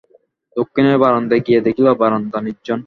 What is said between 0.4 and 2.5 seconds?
দক্ষিণের বারান্দায় গিয়া দেখিল, বারান্দা